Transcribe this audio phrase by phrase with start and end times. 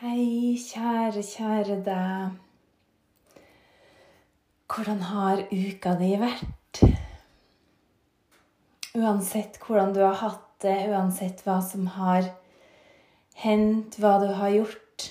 [0.00, 2.36] Hei, kjære, kjære deg.
[4.64, 6.80] Hvordan har uka di vært?
[8.96, 12.30] Uansett hvordan du har hatt det, uansett hva som har
[13.44, 15.10] hendt, hva du har gjort,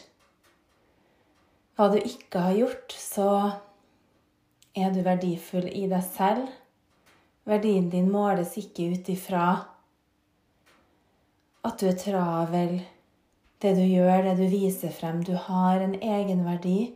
[1.77, 3.31] hva du ikke har gjort, så
[4.73, 6.49] er du verdifull i deg selv.
[7.45, 9.49] Verdien din måles ikke ut ifra
[11.61, 12.79] at du er travel,
[13.59, 15.23] det du gjør, det du viser frem.
[15.23, 16.93] Du har en egenverdi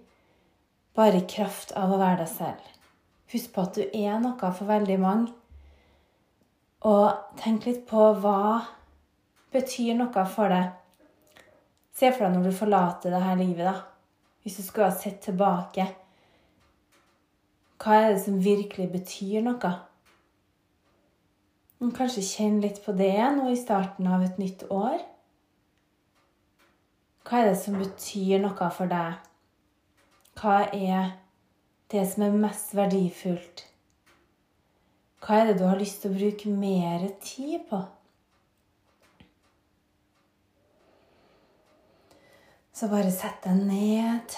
[0.95, 2.69] bare i kraft av å være deg selv.
[3.33, 5.33] Husk på at du er noe for veldig mange.
[6.83, 8.61] Og tenk litt på hva
[9.53, 10.71] betyr noe for deg.
[11.93, 13.75] Se for deg når du forlater dette livet, da.
[14.43, 15.85] Hvis du skulle ha sett tilbake.
[17.79, 19.71] Hva er det som virkelig betyr noe?
[21.93, 25.01] Kanskje kjenn litt på det nå i starten av et nytt år.
[27.23, 29.19] Hva er det som betyr noe for deg?
[30.39, 31.13] Hva er
[31.93, 33.67] det som er mest verdifullt?
[35.23, 37.79] Hva er det du har lyst til å bruke mer tid på?
[42.73, 44.35] Så bare sett deg ned.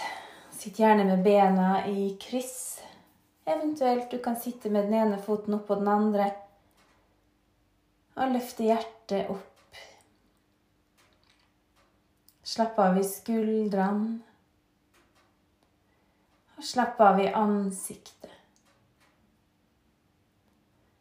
[0.54, 2.84] Sitt gjerne med bena i kryss.
[3.50, 6.30] Eventuelt du kan sitte med den ene foten oppå den andre.
[8.20, 9.55] Og løfte hjertet opp.
[12.46, 14.20] Slapp av i skuldrene.
[16.56, 18.36] Og slapp av i ansiktet.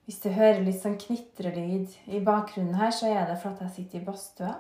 [0.05, 4.00] Hvis du hører litt sånn knitrelyd i bakgrunnen her, så er det fordi jeg sitter
[4.00, 4.55] i badstua.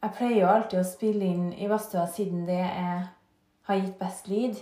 [0.00, 3.10] Jeg pleier jo alltid å spille inn i badstua siden det er,
[3.68, 4.60] har gitt best lyd.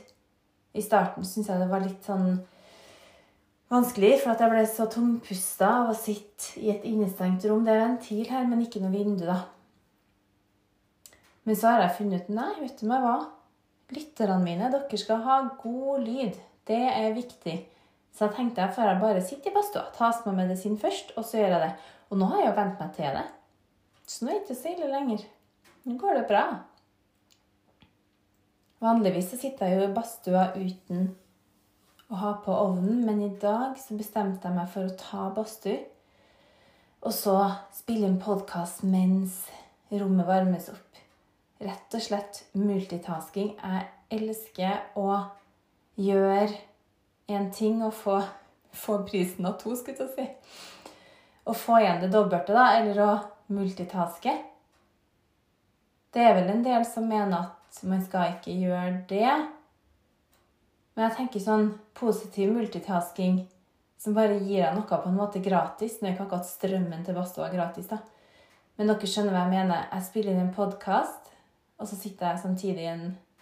[0.75, 2.41] I starten syns jeg det var litt sånn
[3.71, 7.67] vanskelig, for at jeg ble så tungpusta av å sitte i et innestengt rom.
[7.67, 9.43] Det er ventil her, men ikke noe vindu, da.
[11.49, 13.17] Men så har jeg funnet ut Nei, vet du meg hva?
[13.97, 16.35] Lytterne mine, dere skal ha god lyd.
[16.69, 17.55] Det er viktig.
[18.13, 21.25] Så jeg tenkte jeg får jeg bare sitter i badstua, tas med medisin først, og
[21.25, 21.71] så gjør jeg det.
[22.11, 23.23] Og nå har jeg jo vent meg til det.
[24.05, 25.23] Så nå er det ikke så ille lenger.
[25.87, 26.43] Nå går det bra.
[28.85, 31.09] Vanligvis så sitter jeg jo i badstua uten
[32.13, 35.81] å ha på ovnen, men i dag så bestemte jeg meg for å ta badstue.
[37.09, 37.39] Og så
[37.73, 39.47] spille en podkast mens
[39.89, 40.88] rommet varmes opp.
[41.59, 43.57] Rett og slett multitasking.
[43.59, 45.11] Jeg elsker å
[45.99, 46.53] gjøre
[47.29, 48.21] én ting og få,
[48.71, 50.27] få, prisen av to, skulle jeg si.
[51.49, 53.11] Å få igjen det dobbelte, da, eller å
[53.51, 54.35] multitaske.
[56.15, 59.33] Det er vel en del som mener at man skal ikke gjøre det.
[60.95, 63.43] Men jeg tenker sånn positiv multitasking
[63.99, 65.99] som bare gir deg noe på en måte gratis.
[65.99, 67.99] Nå er ikke akkurat strømmen til badstua gratis, da.
[68.79, 69.89] Men dere skjønner hva jeg mener.
[69.91, 71.33] Jeg spiller inn en podkast,
[71.79, 72.95] og så sitter jeg samtidig i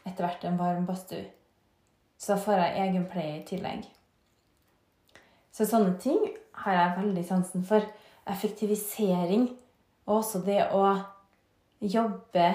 [0.07, 1.25] etter hvert en varm badstue.
[2.19, 3.85] Så da får jeg egen play i tillegg.
[5.53, 6.21] Så sånne ting
[6.63, 7.85] har jeg veldig sansen for.
[8.27, 9.49] Effektivisering
[10.07, 10.87] og også det å
[11.81, 12.49] jobbe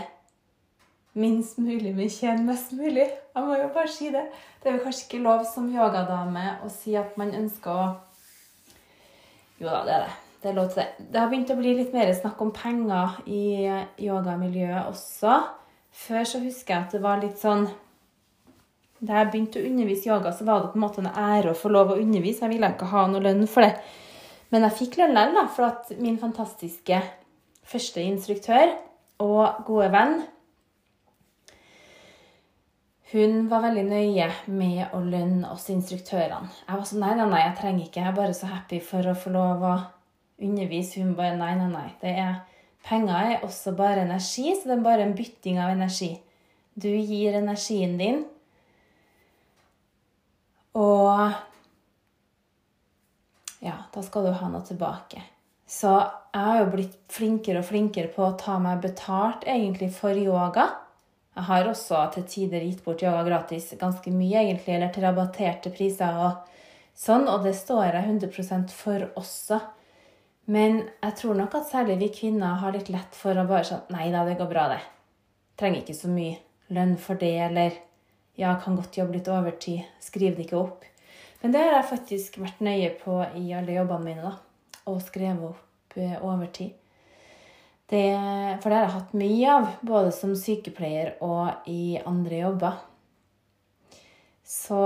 [1.13, 3.07] minst mulig, men tjene mest mulig.
[3.07, 4.25] Jeg må jo bare si det.
[4.61, 7.89] Det er vel kanskje ikke lov som yogadame å si at man ønsker å
[9.61, 10.13] Jo da, det er det.
[10.41, 11.07] Det er lov til det.
[11.13, 13.41] Det har begynt å bli litt mer snakk om penger i
[14.01, 15.35] yogamiljøet også.
[15.91, 17.65] Før så husker jeg at det var litt sånn
[19.01, 21.57] Da jeg begynte å undervise yoga, så var det på en måte en ære å
[21.57, 22.45] få lov å undervise.
[22.45, 23.71] Jeg ville ikke ha noe lønn for det.
[24.53, 26.99] Men jeg fikk lønn likevel, for at min fantastiske
[27.71, 28.75] første instruktør
[29.23, 30.21] og gode venn
[33.11, 36.47] hun var veldig nøye med å lønne oss instruktørene.
[36.63, 37.99] Jeg var sånn nei, nei, nei, jeg trenger ikke.
[37.99, 39.71] Jeg er bare så happy for å få lov å
[40.47, 41.01] undervise.
[41.01, 41.89] Hun bare nei, nei, nei.
[41.99, 42.37] Det er,
[42.87, 46.13] penger er også bare energi, så det er bare en bytting av energi.
[46.73, 48.23] Du gir energien din,
[50.77, 51.31] og
[53.61, 55.21] ja, da skal du ha noe tilbake.
[55.71, 55.91] Så
[56.31, 60.69] jeg har jo blitt flinkere og flinkere på å ta meg betalt egentlig for yoga.
[61.35, 65.71] Jeg har også til tider gitt bort yoga gratis ganske mye, egentlig, eller til rabatterte
[65.75, 66.49] priser og
[66.97, 69.61] sånn, og det står jeg 100 for også.
[70.49, 73.93] Men jeg tror nok at særlig vi kvinner har litt lett for å bare sånn
[73.93, 74.81] Nei da, det går bra, det.
[75.59, 76.39] Trenger ikke så mye
[76.73, 77.75] lønn for det, eller
[78.39, 79.85] ja, kan godt jobbe litt overtid.
[80.01, 80.85] Skriv det ikke opp.
[81.41, 84.81] Men det har jeg faktisk vært nøye på i alle jobbene mine, da.
[84.89, 86.77] Og skrevet opp eh, overtid.
[87.91, 88.05] Det,
[88.63, 92.77] for det har jeg hatt mye av, både som sykepleier og i andre jobber.
[94.47, 94.79] Så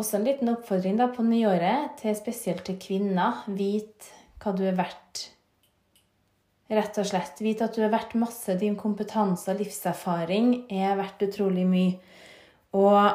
[0.00, 3.44] også en liten oppfordring da på nyåret, til spesielt til kvinner.
[3.46, 4.10] Vit
[4.40, 5.28] hva du er verdt
[6.70, 7.40] Rett og slett.
[7.42, 8.54] Vit at du er verdt masse.
[8.54, 11.96] Din kompetanse og livserfaring er verdt utrolig mye.
[12.78, 13.10] Og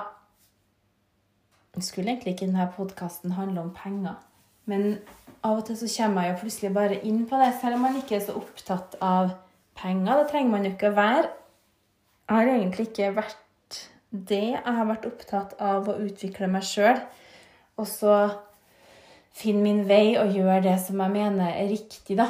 [1.80, 4.20] skulle egentlig ikke denne podkasten handle om penger.
[4.68, 4.98] Men
[5.46, 7.98] av og til så kommer jeg jo plutselig bare inn på det, selv om man
[8.00, 9.32] ikke er så opptatt av
[9.80, 10.20] penger.
[10.20, 11.32] Det trenger man jo ikke å være.
[12.26, 13.45] Jeg har egentlig ikke vært
[14.30, 14.56] det.
[14.56, 17.00] Jeg har vært opptatt av å utvikle meg sjøl.
[17.80, 18.16] Og så
[19.36, 22.30] finne min vei og gjøre det som jeg mener er riktig, da.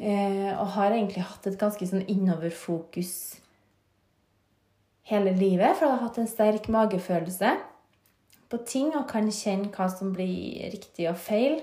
[0.00, 3.12] Eh, og har egentlig hatt et ganske sånn innoverfokus
[5.10, 7.50] hele livet, for jeg har hatt en sterk magefølelse
[8.50, 11.60] på ting og kan kjenne hva som blir riktig og feil.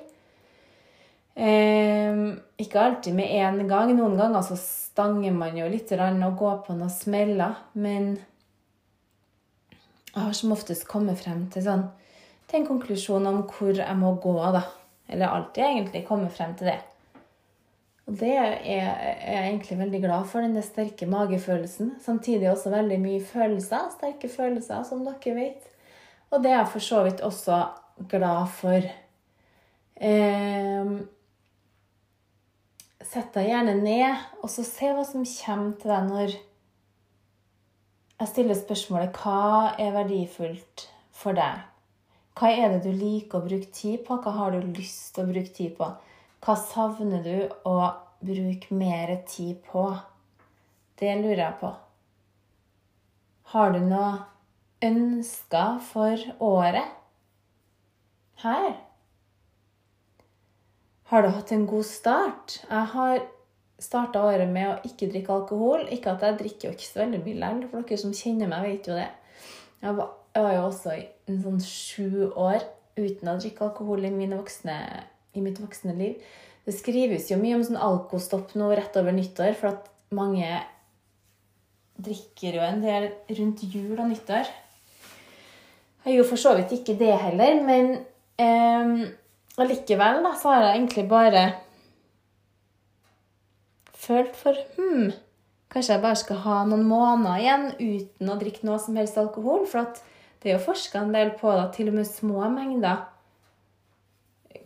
[1.38, 2.22] Eh,
[2.58, 3.92] ikke alltid med en gang.
[3.98, 7.60] Noen ganger så stanger man jo litt og går på noen smeller.
[7.74, 8.16] Men
[10.18, 11.88] jeg har som oftest kommet frem til, sånn,
[12.50, 14.36] til en konklusjon om hvor jeg må gå.
[14.56, 14.64] da.
[15.08, 16.80] Eller alltid egentlig kommet frem til det.
[18.08, 21.98] Og det er jeg egentlig veldig glad for, den sterke magefølelsen.
[22.04, 25.68] Samtidig også veldig mye følelser, sterke følelser, som dere vet.
[26.32, 27.60] Og det er jeg for så vidt også
[28.10, 28.90] glad for.
[30.00, 30.98] Eh,
[33.08, 36.34] Sett deg gjerne ned, og så se hva som kommer til deg når
[38.18, 41.62] jeg stiller spørsmålet hva er verdifullt for deg?
[42.38, 44.18] Hva er det du liker å bruke tid på?
[44.22, 45.90] Hva har du lyst til å bruke tid på?
[46.42, 47.78] Hva savner du å
[48.26, 49.86] bruke mer tid på?
[50.98, 51.72] Det lurer jeg på.
[53.54, 54.10] Har du noe
[54.86, 56.94] ønsker for året?
[58.42, 58.70] Her?
[61.10, 62.60] Har du hatt en god start?
[62.66, 63.22] Jeg har
[63.82, 65.86] starta året med å ikke drikke alkohol.
[65.94, 68.66] Ikke at jeg drikker jo ikke så veldig mye likevel, for dere som kjenner meg,
[68.72, 69.10] vet jo det.
[69.84, 72.66] Jeg var, jeg var jo også i en sånn sju år
[72.98, 74.78] uten å drikke alkohol i voksne
[75.38, 76.18] i mitt voksne liv.
[76.66, 79.86] Det skrives jo mye om sånn alkostopp nå rett over nyttår, for at
[80.18, 80.50] mange
[81.98, 84.50] drikker jo en del rundt jul og nyttår.
[86.06, 87.94] Jeg gjorde for så vidt ikke det heller, men
[88.40, 89.08] eh,
[89.60, 91.46] allikevel da, så har jeg egentlig bare
[94.08, 95.12] følt for Hm,
[95.74, 99.68] kanskje jeg bare skal ha noen måneder igjen uten å drikke noe som helst alkohol?
[99.70, 99.86] For
[100.42, 103.06] det er jo forska en del på det, til og med små mengder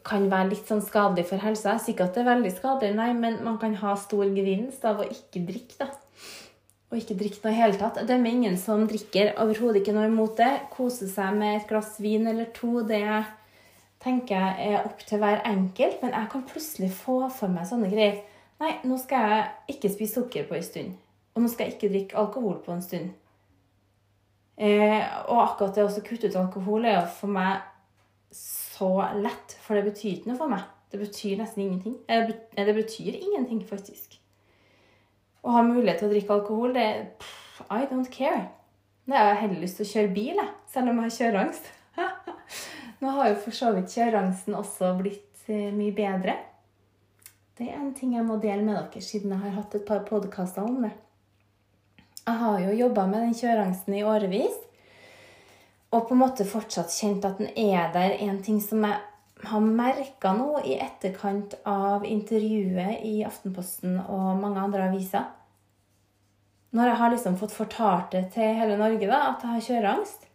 [0.07, 1.75] kan være litt sånn skadelig for helsa.
[1.75, 4.85] Jeg sier ikke at det er veldig skadelig, nei, men man kan ha stor gevinst
[4.87, 5.77] av å ikke drikke.
[5.83, 5.89] da.
[6.91, 8.01] Og ikke drikke noe i hele tatt.
[8.01, 9.35] Jeg dømmer ingen som drikker.
[9.39, 10.49] Overhodet ikke noe imot det.
[10.73, 12.81] Kose seg med et glass vin eller to.
[12.83, 13.05] Det
[14.03, 16.01] tenker jeg er opp til hver enkelt.
[16.01, 18.19] Men jeg kan plutselig få for meg sånne greier.
[18.61, 20.93] Nei, nå skal jeg ikke spise sukker på en stund.
[21.33, 23.09] Og nå skal jeg ikke drikke alkohol på en stund.
[24.61, 27.63] Eh, og akkurat det å kutte ut alkohol er for meg
[28.35, 30.67] så lett, for det betyr ikke noe for meg.
[30.91, 31.95] Det betyr nesten ingenting.
[32.07, 34.19] Det betyr ingenting, faktisk.
[35.41, 38.51] Å ha mulighet til å drikke alkohol, det er I don't care.
[39.09, 41.71] Nå har jeg heller lyst til å kjøre bil, jeg, selv om jeg har kjøreangst.
[43.01, 46.37] Nå har jo for så vidt kjøreangsten også blitt eh, mye bedre.
[47.61, 49.99] Det er en ting jeg må dele med dere, siden jeg har hatt et par
[50.07, 50.89] podkaster om det.
[52.23, 54.55] Jeg har jo jobba med den kjøreangsten i årevis
[55.93, 58.15] og på en måte fortsatt kjent at den er der.
[58.25, 58.97] En ting som jeg
[59.51, 65.29] har merka nå i etterkant av intervjuet i Aftenposten og mange andre aviser
[66.73, 70.25] Når jeg har liksom fått fortalt det til hele Norge da, at jeg har kjøreangst,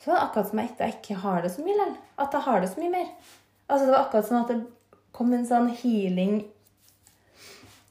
[0.00, 1.94] så var det akkurat som jeg ikke har det så mye likevel.
[2.16, 3.14] At jeg har det så mye mer.
[3.68, 4.60] Altså Det var akkurat sånn at det
[5.16, 6.40] kom en sånn healing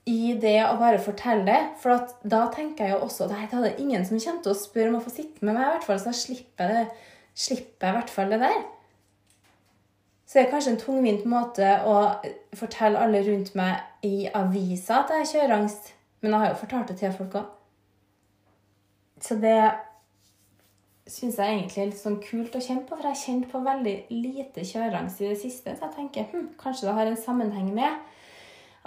[0.07, 1.59] i det å bare fortelle det.
[1.81, 4.93] For da tenker jeg jo også at det er ingen som kommer til å spørre
[4.93, 7.95] om å få sitte med meg, i hvert fall, så slipper jeg, det, slipper jeg
[7.95, 8.63] i hvert fall det der.
[10.27, 11.99] Så det er kanskje en tungvint måte å
[12.59, 15.93] fortelle alle rundt meg i avisa at jeg kjører angst.
[16.19, 17.53] Men jeg har jo fortalt det til folk òg.
[19.23, 19.59] Så det
[21.11, 23.61] syns jeg egentlig er litt sånn kult å kjenne på, for jeg har kjent på
[23.63, 25.73] veldig lite kjøreangst i det siste.
[25.73, 28.05] Så jeg tenker hm, kanskje det har en sammenheng med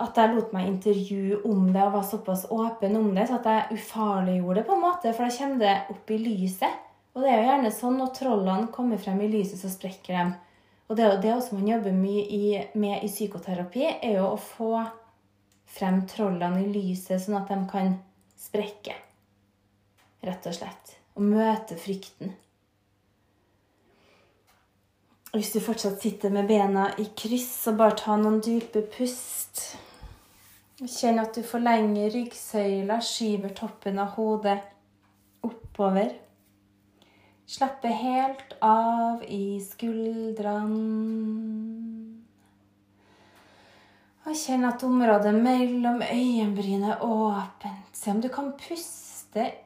[0.00, 3.48] at jeg lot meg intervjue om det og var såpass åpen om det, så at
[3.50, 6.86] jeg ufarliggjorde det på en måte, for da kommer det opp i lyset.
[7.10, 10.38] Og det er jo gjerne sånn når trollene kommer frem i lyset, så sprekker de.
[10.90, 12.44] Og det er det også man jobber mye i,
[12.80, 14.72] med i psykoterapi, er jo å få
[15.70, 17.92] frem trollene i lyset, sånn at de kan
[18.40, 18.96] sprekke.
[20.26, 20.96] Rett og slett.
[21.16, 22.34] Og møte frykten.
[25.30, 29.62] Hvis du fortsatt sitter med bena i kryss, så bare ta noen dype pust.
[30.80, 34.56] Kjenn at du forlenger ryggsøyla, skyver toppen av hodet
[35.46, 36.16] oppover.
[37.50, 40.80] Slappe helt av i skuldrene.
[44.26, 47.94] Og kjenn at området mellom øyenbrynene er åpent.
[47.94, 49.09] Se om du kan puste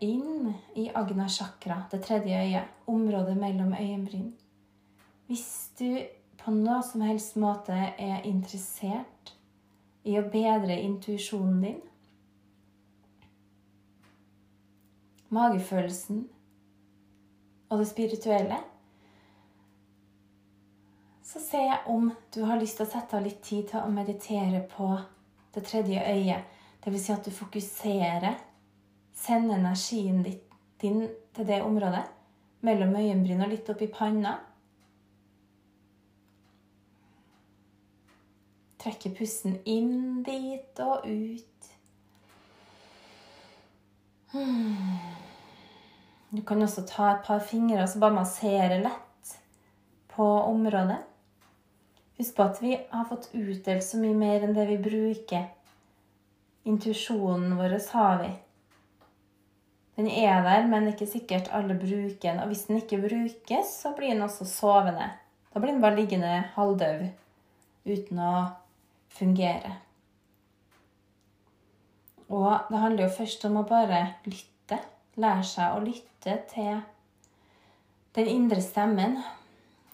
[0.01, 2.65] inn i Agna chakra, det tredje øyet.
[2.87, 4.33] Området mellom øyenbryn.
[5.27, 5.99] Hvis du
[6.45, 9.33] på noe som helst måte er interessert
[10.05, 11.81] i å bedre intuisjonen din,
[15.33, 16.27] magefølelsen
[17.71, 18.61] og det spirituelle,
[21.25, 23.91] så ser jeg om du har lyst til å sette av litt tid til å
[23.91, 24.93] meditere på
[25.55, 26.53] det tredje øyet.
[26.85, 27.07] Dvs.
[27.07, 28.37] Si at du fokuserer,
[29.25, 30.23] sender energien
[30.81, 32.05] din til det området
[32.65, 34.35] mellom øyenbryn og litt opp i panna.
[38.85, 41.71] Trekker pusten inn dit og ut.
[46.35, 49.35] Du kan også ta et par fingre og så bare massere lett
[50.13, 51.01] på området.
[52.19, 55.47] Husk på at vi har fått utdelt så mye mer enn det vi bruker.
[56.65, 58.33] Intuisjonen vår har vi.
[59.97, 62.41] Den er der, men ikke sikkert alle bruker den.
[62.43, 65.11] Og hvis den ikke brukes, så blir den også sovende.
[65.55, 67.07] Da blir den bare liggende halvdøv
[67.87, 68.35] uten å
[69.15, 69.77] fungere.
[72.29, 74.81] Og det handler jo først om å bare lytte.
[75.21, 76.81] Lære seg å lytte til
[78.19, 79.21] den indre stemmen.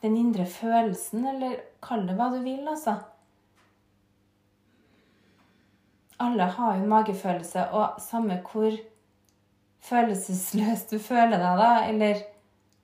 [0.00, 2.94] Den indre følelsen, eller kall det hva du vil, altså.
[6.20, 8.72] Alle har jo magefølelse, og samme hvor
[9.84, 12.24] følelsesløst du føler deg, da, eller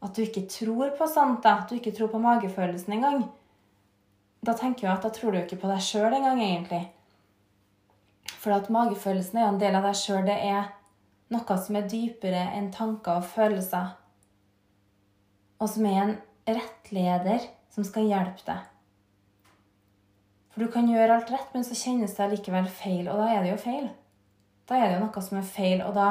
[0.05, 3.25] at du ikke tror på sånt, da, at du ikke tror på magefølelsen engang,
[4.47, 6.85] da tenker jeg at da tror du ikke på deg sjøl engang, egentlig.
[8.37, 10.23] For at magefølelsen er jo en del av deg sjøl.
[10.27, 10.69] Det er
[11.35, 13.97] noe som er dypere enn tanker og følelser.
[15.59, 18.73] Og som er en rettleder som skal hjelpe deg.
[20.53, 23.09] For du kan gjøre alt rett, men så kjennes det likevel feil.
[23.11, 23.91] Og da er det jo feil.
[24.69, 26.07] Da er det jo noe som er feil, og da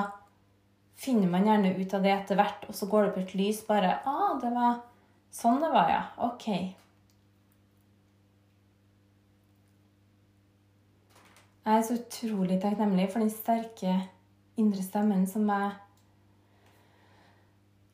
[0.96, 3.62] finner man gjerne ut av det etter hvert, og så går det opp et lys
[3.68, 4.82] bare ah, det var
[5.36, 6.02] sånn det var, ja.
[6.24, 6.48] Ok.
[11.66, 13.96] Jeg er så utrolig takknemlig for den sterke
[14.62, 15.72] indre stemmen som jeg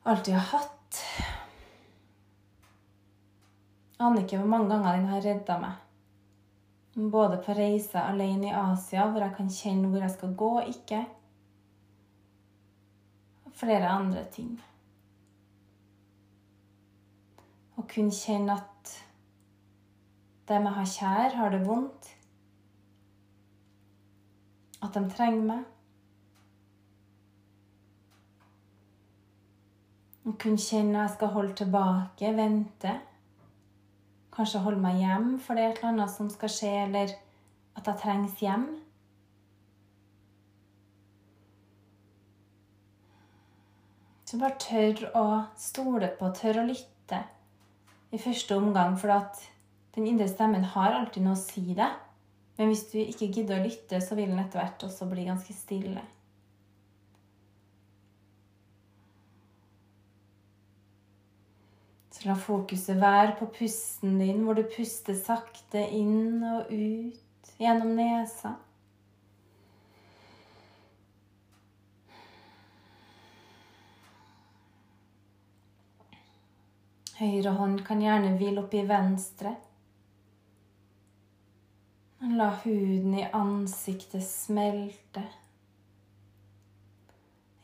[0.04, 1.00] alltid har hatt.
[3.96, 5.80] Jeg aner ikke hvor mange ganger den har redda meg.
[6.92, 11.00] Både på reise alene i Asia, hvor jeg kan kjenne hvor jeg skal gå ikke.
[13.58, 14.54] Flere andre ting.
[17.78, 18.96] Å kunne kjenne at
[20.50, 22.10] dem jeg har kjær, har det vondt
[24.82, 25.62] at de trenger meg.
[30.22, 32.94] Å kunne kjenne at jeg skal holde tilbake, vente.
[34.32, 37.14] Kanskje holde meg hjem for det er et eller annet som skal skje, eller
[37.78, 38.66] at jeg trengs hjem.
[44.32, 45.22] Så bare tør å
[45.60, 47.18] stole på, tør å lytte
[48.16, 49.42] i første omgang, for at
[49.92, 51.98] den indre stemmen har alltid noe å si deg.
[52.56, 55.52] Men hvis du ikke gidder å lytte, så vil den etter hvert også bli ganske
[55.52, 56.06] stille.
[62.16, 67.92] Så la fokuset være på pusten din, hvor du puster sakte inn og ut gjennom
[68.00, 68.56] nesa.
[77.22, 79.52] Høyre hånd kan gjerne hvile oppi venstre.
[82.34, 85.22] La huden i ansiktet smelte.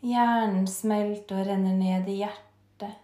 [0.06, 2.94] Hjernen smelter og renner ned i hjertet.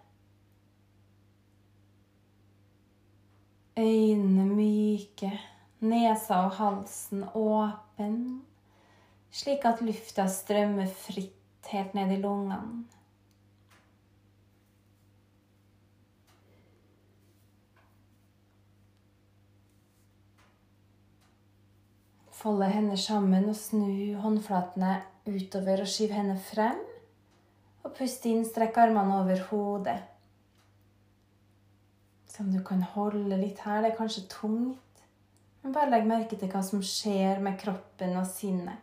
[3.75, 5.33] Øynene myke,
[5.83, 8.19] nesa og halsen åpen,
[9.27, 12.85] slik at lufta strømmer fritt helt ned i lungene.
[22.45, 26.77] Folde hender sammen og snu håndflatene utover og skyv hendene frem.
[27.81, 29.95] Og pust inn, strekk armene over hodet.
[32.29, 33.81] Se om du kan holde litt her.
[33.81, 35.01] Det er kanskje tungt.
[35.63, 38.77] Men bare legg merke til hva som skjer med kroppen og sinnet.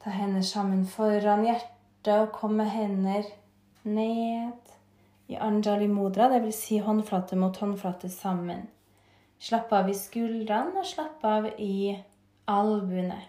[0.00, 3.28] Ta hendene sammen foran hjertet og kom med hender
[3.84, 4.76] ned
[5.28, 6.64] i anjali mudra, dvs.
[6.64, 8.70] Si håndflate mot håndflate sammen.
[9.40, 11.94] Slapp av i skuldrene og slapp av i
[12.50, 13.22] albuene.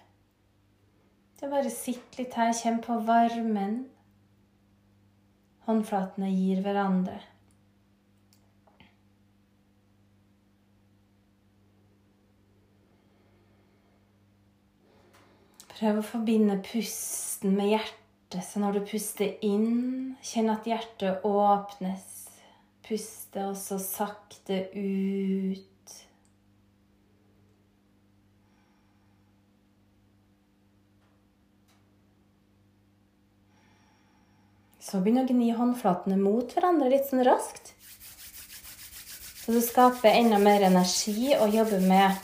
[1.39, 3.85] Så bare sitt litt her, kjenn på varmen.
[5.65, 7.15] Håndflatene gir hverandre.
[15.81, 18.43] Prøv å forbinde pusten med hjertet.
[18.45, 22.05] Så når du puster inn, kjenn at hjertet åpnes.
[22.85, 25.70] Puste også sakte ut.
[34.91, 37.69] Så begynn å gni håndflatene mot hverandre litt sånn raskt.
[39.39, 42.17] Så du skaper enda mer energi og jobber med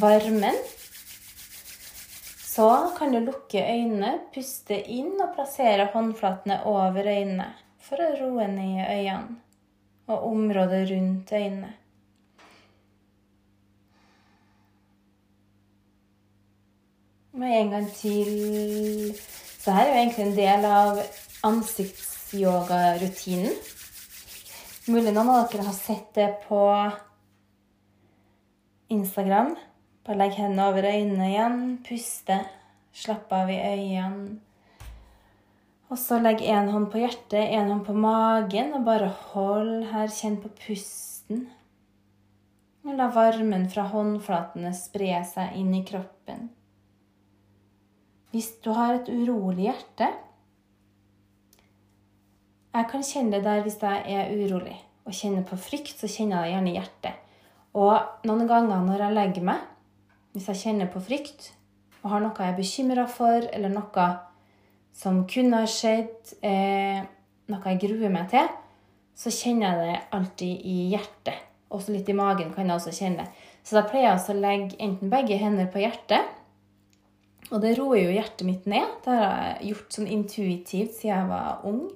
[0.00, 0.56] varmen.
[2.42, 2.66] Så
[2.96, 7.52] kan du lukke øynene, puste inn og plassere håndflatene over øynene
[7.86, 9.36] for å roe ned øynene
[10.10, 11.70] og området rundt øynene.
[17.36, 19.14] Og en gang til.
[19.60, 21.00] Så her er jo egentlig en del av
[21.46, 23.54] ansiktsyogarutinen.
[24.86, 26.60] Mulig noen av dere har sett det på
[28.94, 29.56] Instagram.
[30.06, 32.36] Bare legg hendene over øynene igjen, puste,
[32.94, 34.46] slapp av i øynene.
[35.86, 40.10] Og så legg én hånd på hjertet, én hånd på magen, og bare hold her.
[40.10, 41.46] Kjenn på pusten.
[42.86, 46.48] La varmen fra håndflatene spre seg inn i kroppen.
[48.30, 50.10] Hvis du har et urolig hjerte,
[52.76, 56.42] jeg kan kjenne det der hvis jeg er urolig og kjenner på frykt, så kjenner
[56.42, 57.24] jeg det gjerne i hjertet.
[57.76, 59.64] Og noen ganger når jeg legger meg,
[60.34, 61.52] hvis jeg kjenner på frykt
[62.02, 64.06] og har noe jeg er bekymra for, eller noe
[64.96, 67.02] som kunne ha skjedd, eh,
[67.50, 68.48] noe jeg gruer meg til,
[69.16, 71.44] så kjenner jeg det alltid i hjertet.
[71.72, 73.46] Også litt i magen kan jeg også kjenne det.
[73.66, 76.28] Så da pleier jeg å legge enten begge hender på hjertet.
[77.50, 78.86] Og det roer jo hjertet mitt ned.
[79.04, 81.86] Det har jeg gjort sånn intuitivt siden jeg var ung.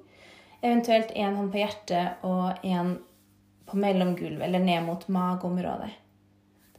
[0.60, 2.98] Eventuelt én hånd på hjertet og én
[3.70, 5.90] på mellomgulvet eller ned mot mageområdet.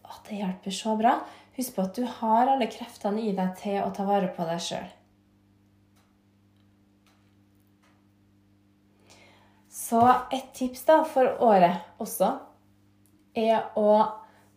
[0.03, 1.17] Å, det hjelper så bra.
[1.57, 4.61] Husk på at du har alle kreftene i deg til å ta vare på deg
[4.63, 4.89] sjøl.
[9.71, 10.01] Så
[10.31, 12.35] et tips da for året også
[13.35, 13.91] er å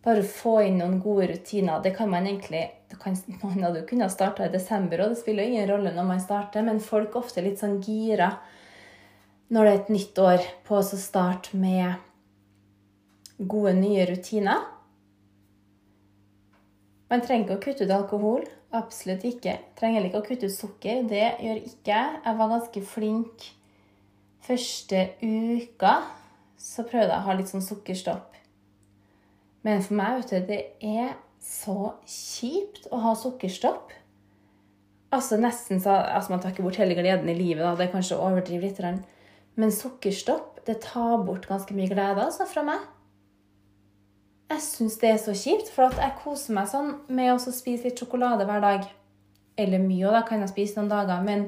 [0.05, 1.81] bare få inn noen gode rutiner.
[1.83, 5.21] Det kan man egentlig det kan, Man hadde jo kunnet starta i desember, og det
[5.23, 8.35] spiller ingen rolle når man starter, men folk er ofte litt sånn gira
[9.53, 11.99] når det er et nytt år, på å starte med
[13.37, 14.63] gode, nye rutiner.
[17.11, 18.45] Man trenger ikke å kutte ut alkohol.
[18.75, 19.59] Absolutt ikke.
[19.77, 21.03] Trenger ikke å kutte ut sukker.
[21.07, 22.15] Det gjør ikke jeg.
[22.25, 23.49] Jeg var ganske flink
[24.45, 25.99] første uka.
[26.57, 28.33] Så prøvde jeg å ha litt sånn sukkerstopp.
[29.65, 33.93] Men for meg, vet du, det er så kjipt å ha sukkerstopp.
[35.13, 37.75] Altså nesten så altså Man tar ikke bort hele gleden i livet, da.
[37.77, 39.05] Det er kanskje å overdrive litt.
[39.55, 42.83] Men sukkerstopp det tar bort ganske mye glede altså, fra meg.
[44.49, 48.01] Jeg syns det er så kjipt, for jeg koser meg sånn med å spise litt
[48.01, 48.87] sjokolade hver dag.
[49.57, 51.21] Eller mye, og da kan jeg spise noen dager.
[51.25, 51.47] Men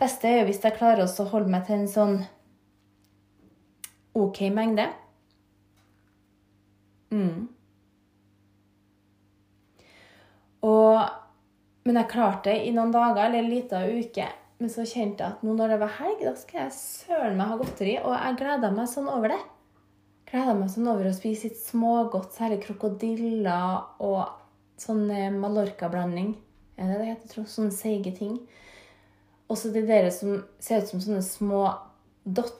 [0.00, 2.16] beste er jo hvis jeg klarer å holde meg til en sånn
[4.14, 4.86] OK mengde.
[7.14, 7.48] Mm.
[10.64, 11.00] Og,
[11.84, 14.30] men jeg klarte det i noen dager eller en liten uke.
[14.62, 17.50] Men så kjente jeg at nå når det var helg, da skal jeg søren meg
[17.50, 17.96] ha godteri.
[18.02, 19.40] Og jeg gleda meg sånn over det.
[20.30, 24.22] Gleda meg sånn over å spise litt smågodt, særlig krokodiller og
[24.80, 26.34] sånn eh, Mallorca-blanding.
[26.78, 27.48] Er det det heter?
[27.50, 28.38] Sånne seige ting.
[29.50, 31.66] Og så de der som ser ut som sånne små
[32.24, 32.54] dot,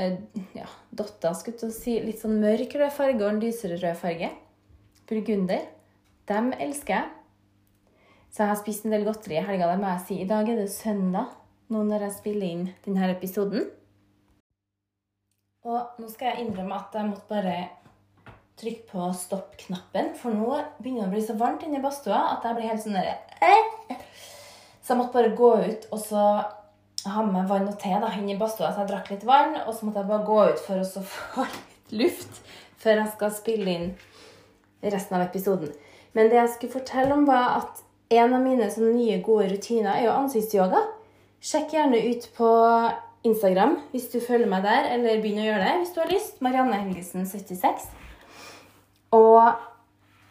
[0.00, 0.20] eh,
[0.56, 1.98] ja, dotter, skulle jeg si.
[2.04, 4.30] Litt sånn mørk rød farge og en lysere rød farge.
[5.08, 5.66] Burgunder.
[6.28, 7.12] Dem elsker jeg.
[8.34, 9.68] Så jeg har spist en del godteri i helga.
[9.70, 10.16] Det må jeg si.
[10.18, 11.30] I dag er det søndag,
[11.70, 13.68] nå når jeg spiller inn denne episoden.
[15.70, 17.54] Og nå skal jeg innrømme at jeg måtte bare
[18.58, 22.44] trykke på stopp-knappen, for nå begynner det å bli så varmt inne i badstua at
[22.46, 23.14] jeg blir helt sånn derre.
[24.82, 26.26] Så jeg måtte bare gå ut og så
[27.04, 28.74] ha med meg vann og te da, inn i badstua.
[28.74, 31.46] Så jeg drakk litt vann, og så måtte jeg bare gå ut for å få
[31.54, 32.44] litt luft
[32.82, 33.88] før jeg skal spille inn
[34.82, 35.70] resten av episoden.
[36.18, 40.06] Men det jeg skulle fortelle om, var at en av mine nye, gode rutiner er
[40.06, 40.82] jo ansiktsyoga.
[41.44, 42.50] Sjekk gjerne ut på
[43.24, 46.40] Instagram hvis du følger meg der, eller begynn å gjøre det hvis du har lyst.
[46.44, 47.86] Marianne Helgesen 76.
[49.16, 49.40] Og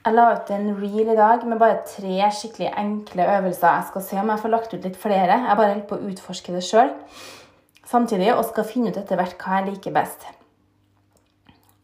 [0.04, 3.70] jeg la ut en reel i dag med bare tre skikkelig enkle øvelser.
[3.70, 5.40] Jeg skal se om jeg får lagt ut litt flere.
[5.48, 6.92] Jeg bare holder på å utforske det sjøl
[7.88, 10.26] samtidig og skal finne ut etter hvert hva jeg liker best.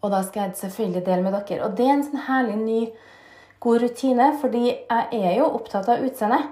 [0.03, 1.63] Og da skal jeg selvfølgelig dele med dere.
[1.65, 2.81] Og det er en sånn herlig ny
[3.59, 6.47] god rutine, fordi jeg er jo opptatt av utseendet.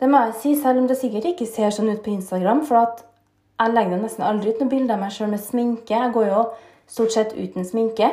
[0.00, 2.62] Det må jeg si, selv om det sikkert ikke ser sånn ut på Instagram.
[2.64, 5.92] For jeg legger nesten aldri ut noen bilder av meg sjøl med sminke.
[5.92, 6.44] Jeg går jo
[6.88, 8.08] stort sett uten sminke.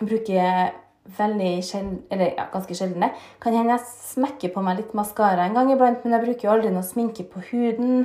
[0.00, 0.72] Jeg bruker
[1.18, 3.12] veldig sjelden, eller ja, ganske sjeldne.
[3.42, 6.52] Kan hende jeg smekker på meg litt maskara en gang iblant, men jeg bruker jo
[6.56, 8.04] aldri noe sminke på huden.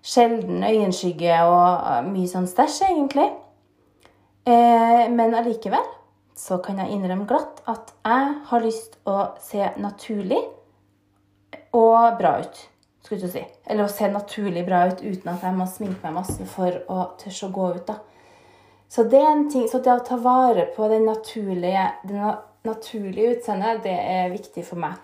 [0.00, 3.28] Sjelden øyenskygge og mye sånn stæsj, egentlig.
[4.48, 5.84] Eh, men allikevel
[6.40, 10.40] så kan jeg innrømme glatt at jeg har lyst å se naturlig
[11.76, 12.60] og bra ut.
[13.04, 13.42] Skulle du si.
[13.66, 17.10] Eller å se naturlig bra ut uten at jeg må sminke meg masse for å
[17.20, 17.86] tørre å gå ut.
[17.92, 17.98] da.
[18.90, 22.32] Så det er en ting, så det å ta vare på det naturlige, det
[22.66, 24.96] naturlige utseendet, det er viktig for meg.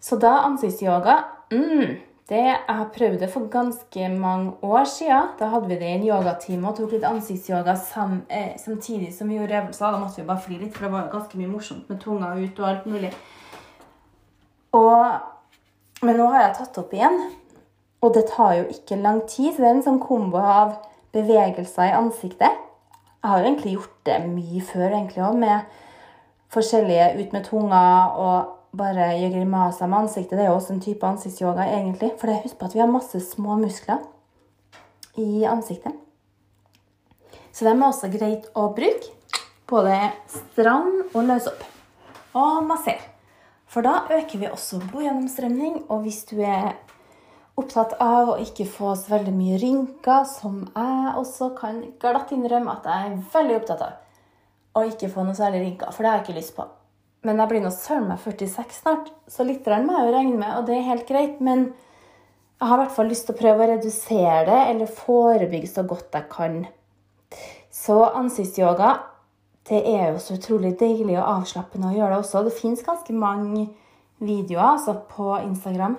[0.00, 1.18] Så da ansiktsyoga
[1.52, 5.34] mm, det, Jeg har prøvd det for ganske mange år siden.
[5.38, 9.28] Da hadde vi det i en yogatime og tok litt ansiktsyoga sam, eh, samtidig som
[9.28, 9.90] vi gjorde øvelser.
[9.90, 12.60] Da måtte vi bare fly litt, for det var ganske mye morsomt med tunga ut
[12.60, 13.12] og alt mulig.
[14.72, 15.20] Og,
[16.02, 17.20] men nå har jeg tatt opp igjen,
[18.00, 19.52] og det tar jo ikke lang tid.
[19.52, 20.78] Så det er en sånn kombo av
[21.12, 22.60] bevegelser i ansiktet.
[23.20, 25.60] Jeg har jo egentlig gjort det mye før, egentlig òg, med
[26.56, 27.84] forskjellige ut med tunga
[28.16, 30.38] og bare gjør grimaser med ansiktet.
[30.38, 32.12] Det er jo også en type ansiktsyoga, egentlig.
[32.20, 34.02] For det, husk på at vi har masse små muskler
[35.20, 35.92] i ansiktet.
[37.54, 39.12] Så dem er også greit å bruke.
[39.70, 39.96] Både
[40.28, 41.62] stram og løs opp.
[42.36, 42.98] Og masser.
[43.70, 45.84] For da øker vi også blodgjennomstrømning.
[45.88, 46.74] Og hvis du er
[47.58, 52.74] opptatt av å ikke få så veldig mye rynker, som jeg også kan glatt innrømme
[52.74, 54.00] at jeg er veldig opptatt av,
[54.74, 56.66] å ikke få noe særlig rynker, for det har jeg ikke lyst på.
[57.24, 60.52] Men jeg blir nå søren meg 46 snart, så litt må jeg jo regne med,
[60.58, 61.40] og det er helt greit.
[61.40, 61.70] Men
[62.60, 65.86] jeg har i hvert fall lyst til å prøve å redusere det, eller forebygge så
[65.88, 66.62] godt jeg kan.
[67.74, 68.92] Så ansiktsyoga
[69.68, 72.44] det er jo så utrolig deilig og avslappende å gjøre det også.
[72.44, 73.66] Det fins ganske mange
[74.20, 75.96] videoer altså, på Instagram,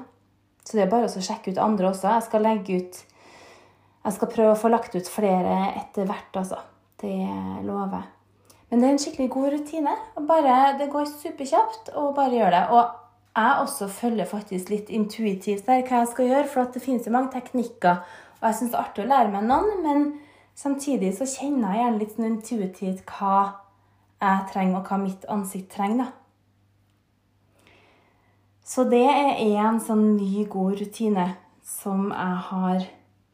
[0.61, 2.13] så det er bare å sjekke ut andre også.
[2.13, 3.03] Jeg skal legge ut
[4.05, 6.59] Jeg skal prøve å få lagt ut flere etter hvert, altså.
[7.01, 7.15] Det
[7.65, 8.14] lover jeg.
[8.69, 9.95] Men det er en skikkelig god rutine.
[10.27, 12.63] Bare, det går superkjapt å bare gjøre det.
[12.73, 12.83] Og
[13.35, 17.13] jeg også følger faktisk litt intuitivt der hva jeg skal gjøre, for det finnes jo
[17.13, 18.01] mange teknikker.
[18.39, 20.05] Og jeg syns det er artig å lære meg noen, men
[20.57, 23.39] samtidig så kjenner jeg gjerne litt sånn intuitivt hva
[24.23, 26.05] jeg trenger, og hva mitt ansikt trenger.
[26.05, 26.11] da.
[28.65, 31.27] Så det er en sånn ny, god rutine
[31.61, 32.85] som jeg har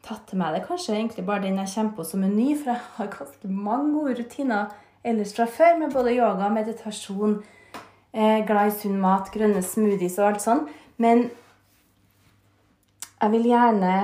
[0.04, 0.52] tatt til meg.
[0.52, 3.12] Det er kanskje egentlig bare den jeg kommer på som er ny, for jeg har
[3.14, 7.38] ganske mange gode rutiner ellers fra før, med både yoga, meditasjon,
[8.12, 10.66] eh, glad i sunn mat, grønne smoothies og alt sånn.
[11.02, 11.30] Men
[13.20, 13.94] jeg vil gjerne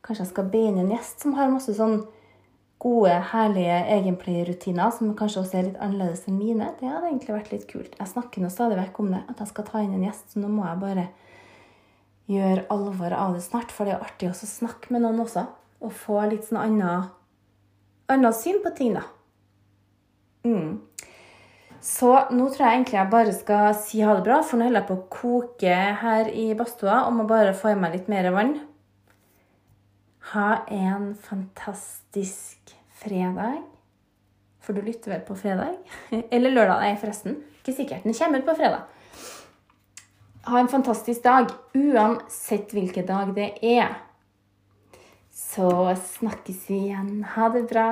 [0.00, 1.98] Kanskje jeg skal be inn en gjest som har masse sånn
[2.80, 6.70] gode, herlige egenpleierrutiner som kanskje også er litt annerledes enn mine.
[6.80, 7.92] Det hadde egentlig vært litt kult.
[7.98, 10.40] Jeg snakker nå stadig vekk om det, at jeg skal ta inn en gjest, så
[10.40, 11.06] nå må jeg bare
[12.32, 13.74] gjøre alvor av det snart.
[13.76, 15.44] For det er artig å snakke med noen også,
[15.84, 16.62] og få litt sånn
[18.08, 19.04] annet syn på ting, da.
[20.46, 20.80] Mm.
[21.80, 24.82] Så nå tror jeg egentlig jeg bare skal si ha det bra, for nå holder
[24.82, 28.28] jeg på å koke her i badstua og må bare få i meg litt mer
[28.34, 28.58] vann.
[30.34, 33.62] Ha en fantastisk fredag.
[34.60, 35.78] For du lytter vel på fredag?
[36.34, 37.40] Eller lørdag, nei, forresten.
[37.62, 38.04] Ikke sikkert.
[38.04, 38.84] Den kommer ut på fredag.
[40.50, 43.96] Ha en fantastisk dag, uansett hvilken dag det er.
[45.32, 45.72] Så
[46.20, 47.22] snakkes vi igjen.
[47.34, 47.88] Ha det bra.